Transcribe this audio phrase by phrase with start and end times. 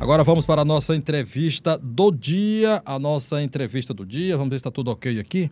[0.00, 2.80] Agora vamos para a nossa entrevista do dia.
[2.86, 4.34] A nossa entrevista do dia.
[4.34, 5.50] Vamos ver se está tudo ok aqui.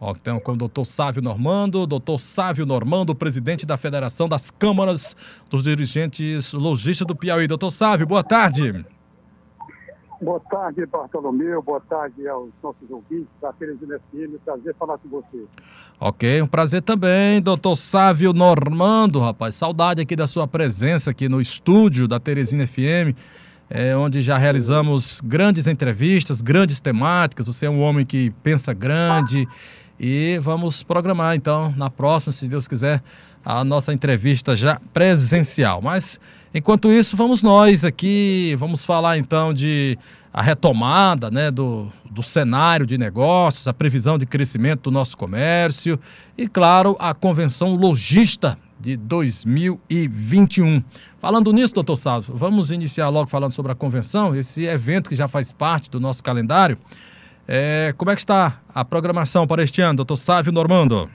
[0.00, 5.14] Ó, então, com o doutor Sávio Normando, doutor Sávio Normando, presidente da Federação das Câmaras
[5.48, 7.46] dos Dirigentes Logistas do Piauí.
[7.46, 8.84] Doutor Sávio, boa tarde.
[10.20, 11.62] Boa tarde, Bartolomeu.
[11.62, 14.42] Boa tarde aos nossos ouvintes da Teresina FM.
[14.44, 15.44] Prazer falar com você.
[16.00, 19.54] Ok, um prazer também, doutor Sávio Normando, rapaz.
[19.54, 23.14] Saudade aqui da sua presença aqui no estúdio da Teresina FM
[23.70, 27.46] é, onde já realizamos grandes entrevistas, grandes temáticas.
[27.46, 29.46] Você é um homem que pensa grande
[29.98, 33.02] e vamos programar então na próxima, se Deus quiser,
[33.44, 35.82] a nossa entrevista já presencial.
[35.82, 36.18] Mas
[36.54, 39.98] enquanto isso, vamos nós aqui, vamos falar então de
[40.32, 45.98] a retomada né, do, do cenário de negócios, a previsão de crescimento do nosso comércio
[46.36, 50.82] e, claro, a convenção logista de 2021.
[51.18, 55.26] Falando nisso, doutor Salvo, vamos iniciar logo falando sobre a convenção, esse evento que já
[55.26, 56.78] faz parte do nosso calendário.
[57.46, 61.10] É, como é que está a programação para este ano, doutor Sávio Normando?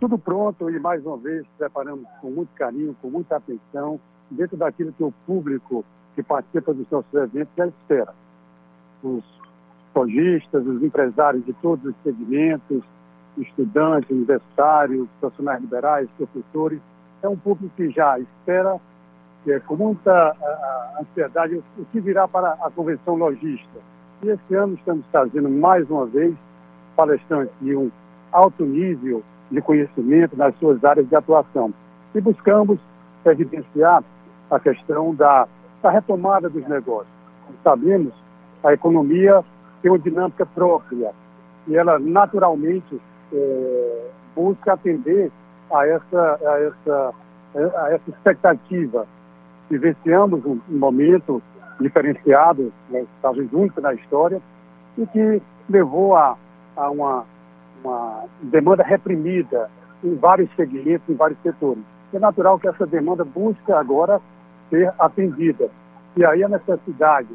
[0.00, 4.92] Tudo pronto e mais uma vez preparamos com muito carinho, com muita atenção, dentro daquilo
[4.92, 8.14] que o público que participa dos nossos eventos já espera.
[9.02, 9.22] Os
[9.94, 12.82] lojistas, os empresários de todos os segmentos,
[13.38, 16.80] estudantes, universitários, profissionais liberais, professores.
[17.22, 18.78] É um público que já espera
[19.46, 20.36] é, com muita
[21.00, 23.78] ansiedade o que virá para a convenção logística.
[24.22, 26.34] E esse ano estamos trazendo mais uma vez
[26.96, 27.90] palestrantes de um
[28.32, 31.72] alto nível de conhecimento nas suas áreas de atuação.
[32.14, 32.78] E buscamos
[33.24, 34.02] evidenciar
[34.50, 35.46] a questão da,
[35.82, 37.12] da retomada dos negócios.
[37.46, 38.12] Como sabemos,
[38.64, 39.44] a economia
[39.80, 41.12] tem uma dinâmica própria
[41.66, 43.00] e ela naturalmente
[43.32, 45.30] é, busca atender
[45.72, 47.14] a essa, a essa,
[47.54, 49.06] a essa expectativa.
[49.70, 51.42] Vivenciamos um, um momento
[51.80, 54.40] diferenciado, né, talvez único na história,
[54.96, 56.36] e que levou a,
[56.76, 57.24] a uma,
[57.82, 59.70] uma demanda reprimida
[60.02, 61.82] em vários segmentos, em vários setores.
[62.12, 64.20] É natural que essa demanda busque agora
[64.70, 65.68] ser atendida.
[66.16, 67.28] E aí a necessidade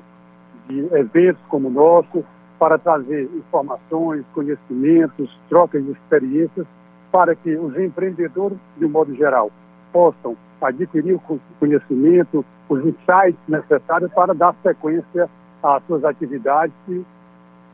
[0.68, 2.26] de eventos como o nosso,
[2.60, 6.66] para trazer informações, conhecimentos, trocas de experiências,
[7.12, 9.52] para que os empreendedores, de um modo geral,
[9.92, 15.30] possam adquirir o conhecimento, os insights necessários para dar sequência
[15.62, 17.06] às suas atividades e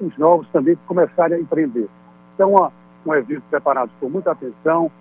[0.01, 1.88] os novos também começarem a empreender.
[2.34, 2.56] Então,
[3.06, 4.91] um evento preparado com muita atenção,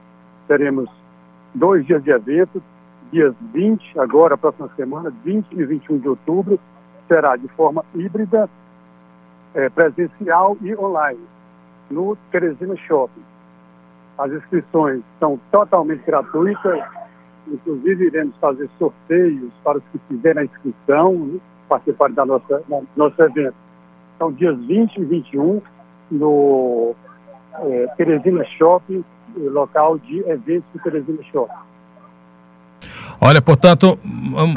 [0.46, 0.88] teremos
[1.54, 2.62] dois dias de evento,
[3.10, 6.60] dias 20, agora, próxima semana, 20 e 21 de outubro,
[7.06, 8.48] será de forma híbrida,
[9.54, 11.20] é, presencial e online,
[11.90, 13.22] no Teresina Shopping.
[14.18, 16.80] As inscrições são totalmente gratuitas,
[17.46, 22.86] inclusive iremos fazer sorteios para os que fizerem a inscrição, né, participarem da nossa, do
[22.96, 23.54] nosso evento.
[24.18, 25.62] São dias 20 e 21
[26.10, 26.94] no
[27.54, 29.04] é, Teresina Shopping,
[29.36, 31.67] local de eventos do Teresina Shopping.
[33.20, 33.98] Olha, portanto,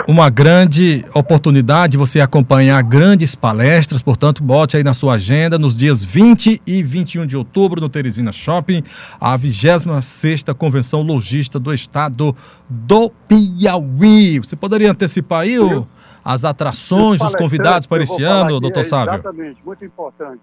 [0.08, 5.76] uma grande oportunidade de você acompanhar grandes palestras, portanto, bote aí na sua agenda nos
[5.76, 8.84] dias 20 e 21 de outubro no Teresina Shopping,
[9.20, 12.36] a 26 Convenção Logista do Estado
[12.70, 14.38] do Piauí.
[14.38, 15.88] Você poderia antecipar aí o,
[16.24, 19.16] as atrações, os convidados para esse ano, doutor é Sávio?
[19.16, 20.40] Exatamente, muito importante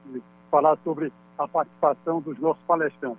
[0.50, 3.18] falar sobre a participação dos nossos palestrantes.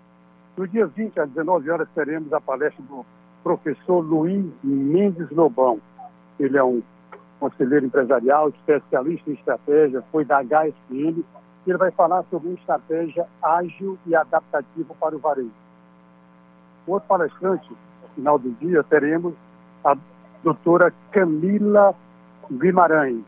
[0.57, 3.05] No dia 20 às 19 horas teremos a palestra do
[3.43, 5.79] professor Luiz Mendes Lobão.
[6.39, 6.81] Ele é um
[7.39, 11.23] conselheiro empresarial, especialista em estratégia, foi da HSM.
[11.67, 15.51] Ele vai falar sobre uma estratégia ágil e adaptativa para o varejo.
[16.87, 19.33] Outro palestrante, no final do dia, teremos
[19.83, 19.95] a
[20.43, 21.93] doutora Camila
[22.51, 23.23] Guimarães.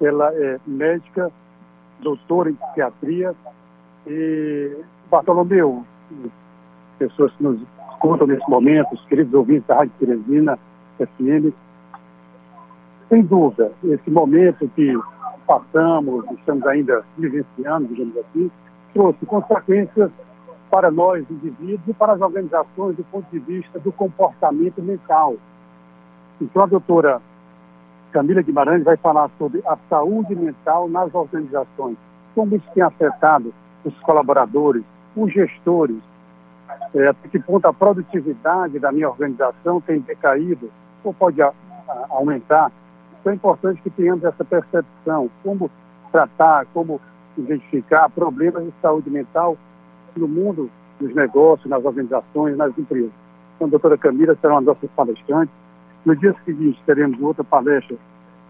[0.00, 1.32] Ela é médica,
[2.00, 3.34] doutora em psiquiatria.
[4.06, 4.76] E,
[5.10, 5.84] Bartolomeu,
[6.98, 7.60] pessoas que nos
[8.06, 10.58] escutam nesse momento, os queridos ouvintes da Rádio Teresina
[10.98, 11.52] FM.
[13.08, 14.96] Sem dúvida, esse momento que
[15.46, 18.50] passamos, estamos ainda vivenciando, digamos assim,
[18.94, 20.10] trouxe consequências
[20.70, 25.34] para nós, indivíduos, e para as organizações do ponto de vista do comportamento mental.
[26.40, 27.20] Então, a doutora
[28.12, 31.96] Camila Guimarães vai falar sobre a saúde mental nas organizações,
[32.34, 33.52] como isso tem afetado
[33.84, 34.82] os colaboradores,
[35.16, 35.98] os gestores,
[36.96, 40.70] é, até que ponto a produtividade da minha organização tem decaído
[41.04, 41.48] ou pode a,
[41.88, 42.72] a, aumentar.
[43.20, 45.70] Então é importante que tenhamos essa percepção, como
[46.10, 47.00] tratar, como
[47.36, 49.58] identificar problemas de saúde mental
[50.16, 53.10] no mundo dos negócios, nas organizações, nas empresas.
[53.56, 55.54] Então, a doutora Camila será uma das nossas palestrantes.
[56.04, 57.96] No dia seguinte, teremos outra palestra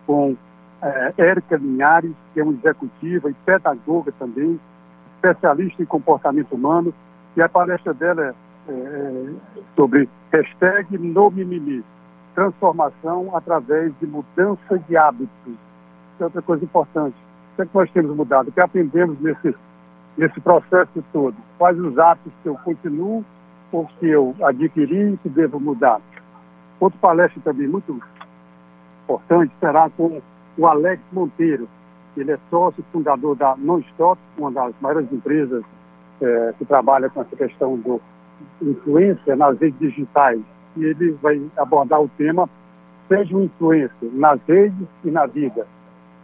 [0.06, 0.36] com
[0.82, 4.60] é, Érica Linhares, que é uma executiva e pedagoga também,
[5.16, 6.94] especialista em comportamento humano,
[7.36, 8.34] e a palestra dela
[8.68, 9.34] é, é
[9.76, 11.84] sobre hashtag no mimimi,
[12.34, 15.28] transformação através de mudança de hábitos.
[15.46, 17.14] Isso é outra coisa importante.
[17.52, 18.48] O que, é que nós temos mudado?
[18.48, 19.54] O que aprendemos nesse,
[20.16, 21.36] nesse processo todo?
[21.58, 23.24] Quais os hábitos que eu continuo
[23.70, 26.00] ou que eu adquiri e que devo mudar?
[26.80, 28.00] Outro palestra também muito
[29.04, 30.20] importante será com
[30.56, 31.68] o Alex Monteiro.
[32.16, 35.62] Ele é sócio fundador da Nonstop, uma das maiores empresas
[36.20, 38.00] é, que trabalha com essa questão do
[38.60, 40.40] influência nas redes digitais.
[40.76, 42.48] E ele vai abordar o tema
[43.08, 45.66] Seja um influencer nas redes e na vida.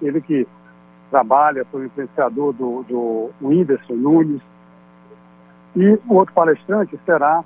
[0.00, 0.46] Ele que
[1.10, 4.42] trabalha, foi influenciador do, do Whindersson Nunes.
[5.76, 7.44] E o outro palestrante será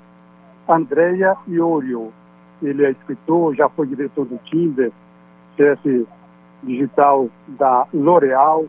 [0.67, 2.11] Andrea Iorio.
[2.63, 4.91] Ele é escritor, já foi diretor do Tinder,
[5.55, 6.07] chefe
[6.63, 8.65] digital da L'Oréal.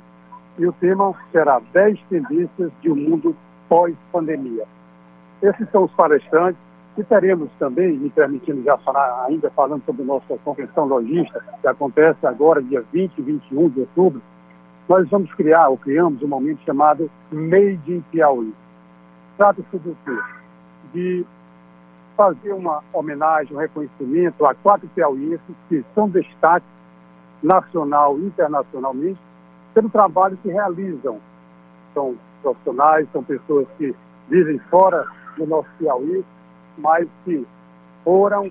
[0.59, 3.35] E o tema será 10 tendências de um mundo
[3.69, 4.65] pós-pandemia.
[5.43, 6.61] Esses são os palestrantes
[6.97, 12.27] e teremos também, me permitindo já falar, ainda falando sobre nossa convenção logística, que acontece
[12.27, 14.21] agora, dia 20 e 21 de outubro,
[14.89, 18.53] nós vamos criar, ou criamos, um momento chamado Made in Piauí.
[19.37, 20.19] Trata-se do quê?
[20.93, 21.27] De
[22.17, 26.67] fazer uma homenagem, um reconhecimento a quatro piauienses que são destaque
[27.41, 29.21] nacional e internacionalmente
[29.73, 31.21] pelo trabalho que realizam.
[31.95, 33.95] São profissionais, são pessoas que
[34.29, 35.05] vivem fora
[35.37, 36.25] do nosso Piauí,
[36.77, 37.47] mas que
[38.05, 38.51] foram,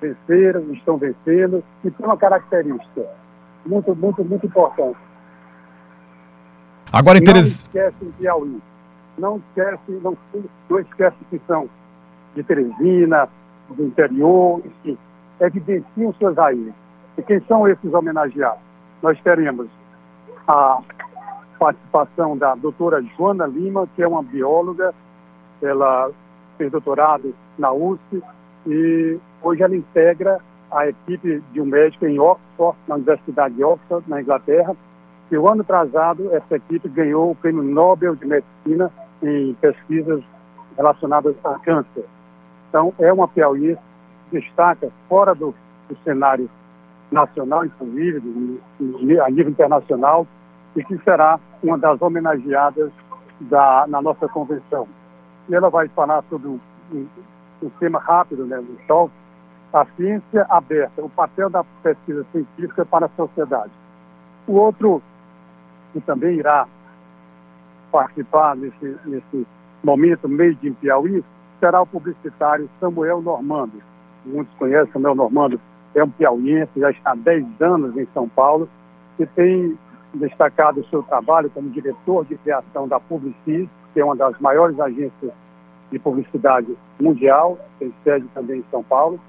[0.00, 3.06] venceram, estão vencendo e tem uma característica
[3.66, 4.98] muito, muito, muito importante.
[6.92, 7.18] Agora.
[7.20, 8.62] Não esquece Piauí.
[9.16, 10.16] Não esquece, não,
[10.68, 11.68] não esquece que são
[12.34, 13.28] de Teresina,
[13.70, 14.98] do interior, enfim,
[15.40, 16.74] evidenciam suas raízes.
[17.16, 18.60] E quem são esses homenageados?
[19.02, 19.68] Nós teremos
[20.48, 20.80] a
[21.64, 24.94] participação da doutora Joana Lima, que é uma bióloga,
[25.62, 26.10] ela
[26.58, 28.22] fez doutorado na USP
[28.66, 30.40] e hoje ela integra
[30.70, 34.76] a equipe de um médico em Oxford, na Universidade de Oxford, na Inglaterra,
[35.30, 40.22] e o ano atrasado essa equipe ganhou o Prêmio Nobel de Medicina em pesquisas
[40.76, 42.04] relacionadas a câncer.
[42.68, 43.74] Então, é uma Piauí
[44.28, 45.54] que destaca fora do,
[45.88, 46.50] do cenário
[47.10, 48.60] nacional, inclusive,
[49.24, 50.26] a nível internacional,
[50.76, 52.90] e que será uma das homenageadas
[53.40, 54.88] da, na nossa convenção.
[55.48, 56.60] E ela vai falar sobre um,
[56.92, 59.10] um, tema rápido, né, do sol,
[59.72, 63.72] a ciência aberta, o papel da pesquisa científica para a sociedade.
[64.46, 65.02] O outro,
[65.92, 66.66] que também irá
[67.90, 69.46] participar nesse, nesse
[69.82, 71.24] momento meio de Piauí,
[71.60, 73.82] será o publicitário Samuel Normando.
[74.24, 75.60] Muitos conhecem Samuel Normando,
[75.94, 78.68] é um piauiense, já está há 10 anos em São Paulo
[79.18, 79.78] e tem
[80.14, 84.78] destacado o seu trabalho como diretor de criação da Publicis, que é uma das maiores
[84.78, 85.32] agências
[85.90, 89.20] de publicidade mundial, tem sede também em São Paulo,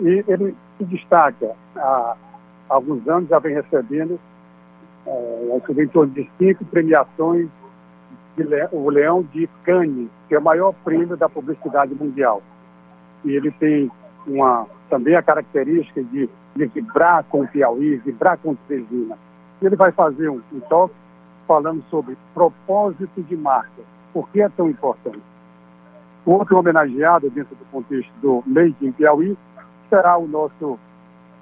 [0.00, 2.16] e ele se destaca há
[2.68, 4.18] alguns anos, já vem recebendo
[5.06, 7.48] é, em torno de cinco premiações
[8.36, 12.42] de o Leão de Cannes, que é o maior prêmio da publicidade mundial.
[13.24, 13.90] E ele tem
[14.26, 19.16] uma, também a característica de, de vibrar com o Piauí, vibrar com o Teresina.
[19.66, 20.94] Ele vai fazer um, um toque
[21.46, 23.82] falando sobre propósito de marca.
[24.12, 25.22] Por que é tão importante?
[26.26, 29.36] O outro homenageado dentro do contexto do Made in Piauí
[29.88, 30.78] será o nosso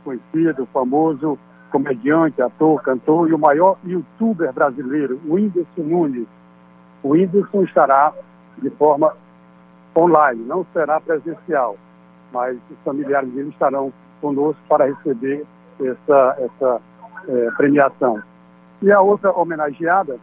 [0.05, 1.38] conhecido, famoso
[1.71, 6.26] comediante, ator, cantor e o maior youtuber brasileiro, o Whindersson Nunes.
[7.02, 8.12] O Whindersson estará
[8.59, 9.17] de forma
[9.97, 11.76] online, não será presencial,
[12.33, 15.45] mas os familiares dele estarão conosco para receber
[15.81, 16.81] essa, essa
[17.29, 18.23] é, premiação.
[18.81, 20.19] E a outra homenageada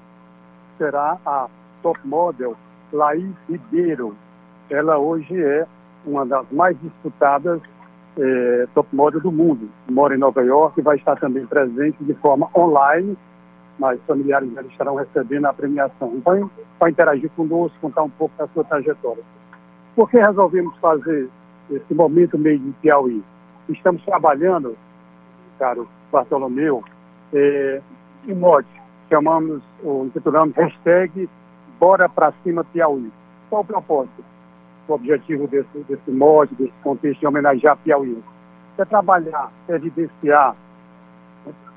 [0.77, 1.47] será a
[1.81, 2.55] top model
[2.91, 4.15] Laís Ribeiro.
[4.69, 5.65] Ela hoje é
[6.05, 7.61] uma das mais disputadas
[8.17, 9.69] é, top model do mundo.
[9.89, 13.17] Mora em Nova York e vai estar também presente de forma online,
[13.77, 16.13] mas familiares dela estarão recebendo a premiação.
[16.15, 19.23] Então, para interagir conosco, contar um pouco da sua trajetória.
[19.95, 21.29] Por que resolvemos fazer
[21.71, 23.23] esse momento meio de Piauí?
[23.69, 24.75] Estamos trabalhando,
[25.57, 26.83] caro Bartolomeu,
[27.33, 27.81] é,
[28.27, 28.69] mote,
[29.09, 31.29] chamamos, ou intitulamos hashtag
[31.79, 33.11] Bora Pra Cima Piauí.
[33.49, 34.23] Qual o propósito?
[34.87, 38.21] O objetivo desse, desse mote, desse contexto de homenagear Piauí?
[38.77, 40.55] É trabalhar, é evidenciar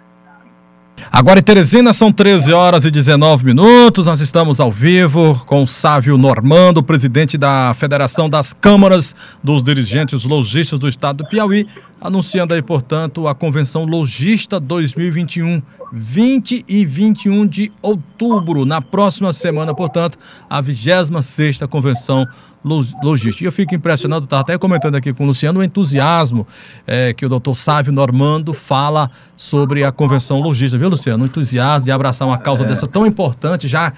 [1.11, 4.07] Agora em Teresina são 13 horas e 19 minutos.
[4.07, 10.23] Nós estamos ao vivo com o Sávio Normando, presidente da Federação das Câmaras dos Dirigentes
[10.23, 11.67] Logistas do Estado do Piauí,
[11.99, 15.61] anunciando aí, portanto, a Convenção Logista 2021,
[15.91, 18.65] 20 e 21 de outubro.
[18.65, 20.17] Na próxima semana, portanto,
[20.49, 22.25] a 26 Convenção
[22.63, 23.43] logística.
[23.43, 26.47] E eu fico impressionado, estava até comentando aqui com o Luciano, o entusiasmo
[26.87, 31.23] é, que o doutor Sávio Normando fala sobre a convenção logística, viu, Luciano?
[31.23, 32.67] O entusiasmo de abraçar uma causa é.
[32.67, 33.91] dessa tão importante, já,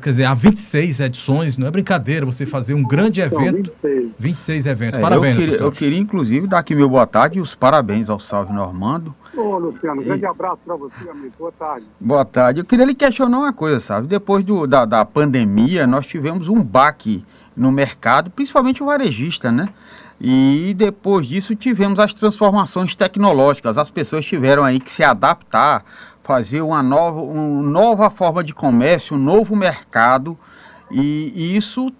[0.00, 3.72] quer dizer, há 26 edições, não é brincadeira você fazer um grande evento.
[3.82, 4.10] 26.
[4.18, 4.98] 26 eventos.
[4.98, 8.08] É, parabéns, eu queria, eu queria, inclusive, dar aqui meu boa tarde e os parabéns
[8.08, 9.14] ao Sávio Normando.
[9.36, 11.32] Ô, Luciano, um grande abraço para você, amigo.
[11.38, 11.86] Boa tarde.
[12.00, 12.60] Boa tarde.
[12.60, 14.06] Eu queria lhe questionar uma coisa, sabe?
[14.06, 17.22] Depois do, da, da pandemia, nós tivemos um baque
[17.56, 19.68] no mercado, principalmente o varejista, né?
[20.20, 23.76] E depois disso tivemos as transformações tecnológicas.
[23.76, 25.84] As pessoas tiveram aí que se adaptar,
[26.22, 30.38] fazer uma nova, uma nova forma de comércio, um novo mercado.
[30.90, 31.92] E, e isso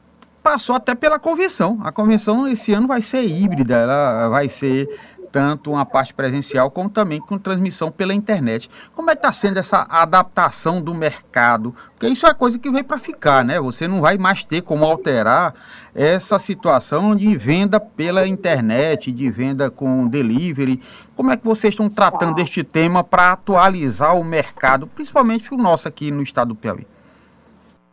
[0.43, 1.81] passou até pela convenção.
[1.83, 4.89] A convenção esse ano vai ser híbrida, ela vai ser
[5.31, 8.71] tanto uma parte presencial como também com transmissão pela internet.
[8.95, 11.75] Como é que está sendo essa adaptação do mercado?
[11.91, 13.61] Porque isso é coisa que veio para ficar, né?
[13.61, 15.55] Você não vai mais ter como alterar
[15.95, 20.81] essa situação de venda pela internet, de venda com delivery.
[21.15, 25.89] Como é que vocês estão tratando deste tema para atualizar o mercado, principalmente o nosso
[25.89, 26.87] aqui no estado do Piauí?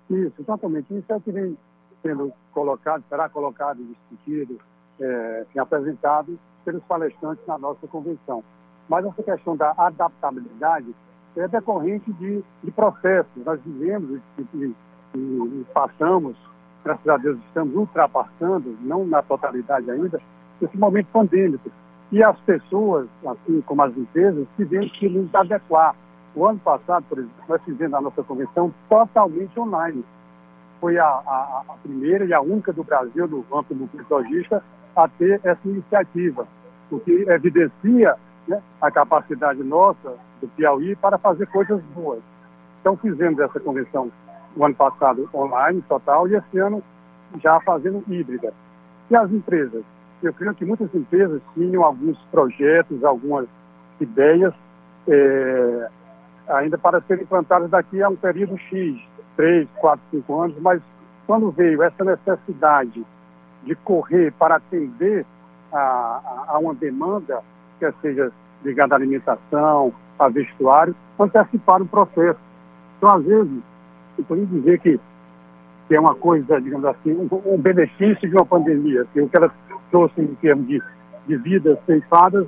[0.10, 0.86] Isso, exatamente.
[0.92, 1.58] Isso é o que vem
[2.02, 4.60] sendo colocado, será colocado, discutido,
[5.00, 8.44] é, apresentado pelos palestrantes na nossa convenção.
[8.90, 10.94] Mas essa questão da adaptabilidade
[11.36, 13.32] é decorrente de, de processos.
[13.46, 14.76] Nós vivemos e, e,
[15.16, 16.36] e, passamos,
[16.84, 20.22] graças a Deus estamos ultrapassando, não na totalidade ainda,
[20.62, 21.72] esse momento pandêmico.
[22.12, 25.96] E as pessoas, assim como as empresas, tivemos que nos adequar.
[26.36, 30.04] O ano passado, por exemplo, nós fizemos a nossa convenção totalmente online.
[30.80, 34.64] Foi a, a, a primeira e a única do Brasil, do Banco do Logista,
[34.96, 36.48] a ter essa iniciativa,
[36.92, 38.16] o que evidencia
[38.48, 42.22] né, a capacidade nossa do Piauí para fazer coisas boas.
[42.82, 44.12] Então fizemos essa convenção
[44.56, 46.84] o ano passado online, total, e esse ano
[47.42, 48.54] já fazendo híbrida.
[49.10, 49.84] E as empresas?
[50.22, 53.48] Eu creio que muitas empresas tinham alguns projetos, algumas
[54.00, 54.54] ideias
[55.08, 55.90] é,
[56.48, 59.02] ainda para serem implantadas daqui a um período X,
[59.36, 60.82] três, quatro, cinco anos, mas
[61.26, 63.06] quando veio essa necessidade
[63.64, 65.26] de correr para atender
[65.72, 67.42] a, a, uma demanda,
[67.80, 68.32] quer seja
[68.64, 72.40] ligada à alimentação, a vestuário, antecipar o processo.
[72.98, 73.52] Então, às vezes,
[74.18, 75.00] eu poderia dizer que,
[75.88, 79.38] que é uma coisa, digamos assim, um, um benefício de uma pandemia, assim, o que
[79.38, 79.52] ela
[79.92, 80.82] trouxe em termos de,
[81.28, 82.48] de vidas ceifadas,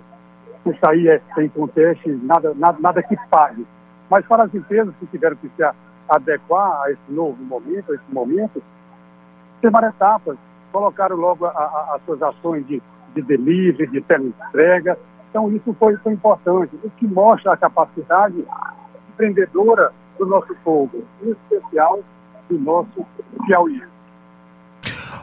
[0.66, 3.66] isso aí é sem conteste, nada, nada, nada que pague.
[4.10, 5.64] Mas para as empresas que tiveram que se
[6.10, 8.62] adequar a esse novo momento, a esse momento,
[9.62, 10.38] tem várias etapas
[10.76, 12.84] colocaram logo a, a, as suas ações de,
[13.16, 15.00] de delivery, de teleentrega.
[15.30, 18.46] Então, isso foi, foi importante, o que mostra a capacidade
[19.10, 22.02] empreendedora do nosso povo, em especial
[22.50, 23.06] do nosso
[23.46, 23.82] Piauí.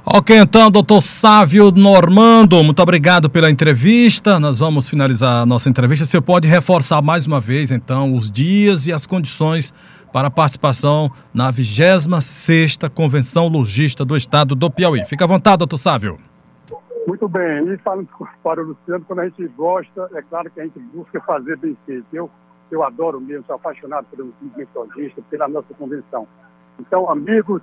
[0.05, 4.41] Ok, então, doutor Sávio Normando, muito obrigado pela entrevista.
[4.41, 6.05] Nós vamos finalizar a nossa entrevista.
[6.05, 9.73] Você pode reforçar mais uma vez, então, os dias e as condições
[10.13, 15.05] para a participação na 26ª Convenção Logista do Estado do Piauí.
[15.07, 16.19] Fica à vontade, doutor Sávio.
[17.07, 17.73] Muito bem.
[17.73, 18.09] E falando
[18.43, 21.77] para o Luciano, quando a gente gosta, é claro que a gente busca fazer bem
[21.87, 22.07] feito.
[22.13, 22.31] Eu,
[22.71, 26.29] eu adoro mesmo, sou apaixonado pelo movimento logista, pela nossa convenção.
[26.79, 27.63] Então, amigos,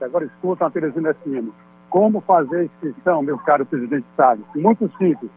[0.00, 1.50] agora escutam a Teresina FM.
[1.90, 4.44] Como fazer a inscrição, meu caro presidente Sávio?
[4.54, 5.30] Muito simples.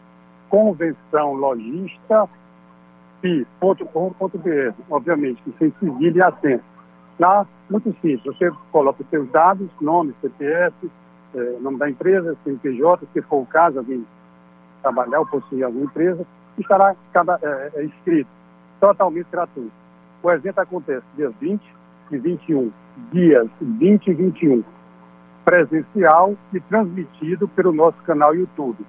[0.49, 2.27] Convenção logista
[3.21, 6.63] pi.com.br, obviamente, que sem civil e acento.
[7.19, 10.89] Lá, muito simples, você coloca os seus dados, nome, CPF,
[11.35, 14.03] eh, nome da empresa, CNPJ, se for o caso, alguém
[14.81, 16.25] trabalhar ou possuir alguma empresa,
[16.57, 18.29] estará cada, é, é, inscrito,
[18.79, 19.71] totalmente gratuito.
[20.23, 21.61] O evento acontece dia 20
[22.11, 22.71] e 21,
[23.11, 24.63] dias 20 e 21,
[25.43, 28.85] presencial e transmitido pelo nosso canal YouTube,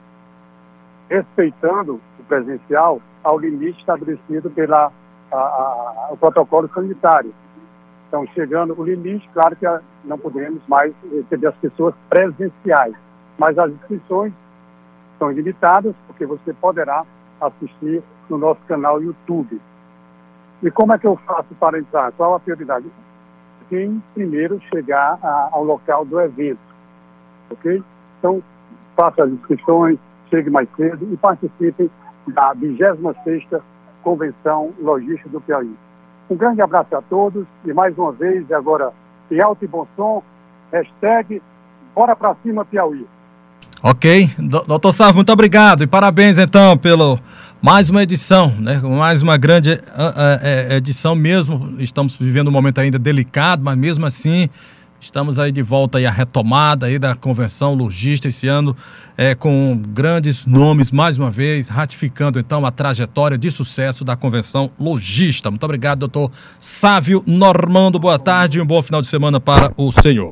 [1.08, 4.92] respeitando o presencial ao limite estabelecido pela
[5.30, 7.32] a, a, o protocolo sanitário.
[8.08, 9.66] Então, chegando o limite, claro que
[10.04, 12.94] não podemos mais receber as pessoas presenciais,
[13.38, 14.32] mas as inscrições
[15.18, 17.06] são ilimitadas, porque você poderá
[17.40, 19.60] assistir no nosso canal YouTube.
[20.62, 22.12] E como é que eu faço para entrar?
[22.12, 22.86] Qual a prioridade?
[23.72, 26.60] Quem primeiro chegar a, ao local do evento,
[27.50, 27.82] ok?
[28.18, 28.42] Então,
[28.94, 29.98] faça as inscrições,
[30.28, 31.90] chegue mais cedo e participe
[32.26, 33.62] da 26ª
[34.02, 35.74] Convenção Logística do Piauí.
[36.28, 38.92] Um grande abraço a todos e mais uma vez, agora
[39.30, 40.22] em alto e bom som,
[40.70, 41.40] hashtag
[41.94, 43.06] Bora Pra Cima Piauí.
[43.84, 47.18] Ok, doutor Sávio, muito obrigado e parabéns então pelo
[47.60, 48.80] mais uma edição, né?
[48.80, 51.74] Mais uma grande uh, uh, edição mesmo.
[51.80, 54.48] Estamos vivendo um momento ainda delicado, mas mesmo assim
[55.00, 58.76] estamos aí de volta aí à retomada aí da convenção logista esse ano
[59.16, 64.70] é, com grandes nomes mais uma vez ratificando então a trajetória de sucesso da convenção
[64.78, 65.50] logista.
[65.50, 67.98] Muito obrigado, doutor Sávio Normando.
[67.98, 70.30] Boa tarde e um bom final de semana para o senhor.